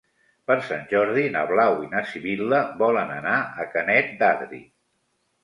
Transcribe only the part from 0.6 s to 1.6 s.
Sant Jordi na